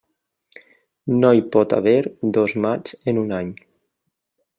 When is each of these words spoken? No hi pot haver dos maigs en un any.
No 1.23 1.29
hi 1.39 1.43
pot 1.55 1.75
haver 1.77 1.99
dos 2.39 2.57
maigs 2.65 2.97
en 3.13 3.21
un 3.25 3.37
any. 3.41 3.53